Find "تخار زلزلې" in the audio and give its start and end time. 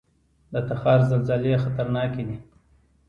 0.67-1.53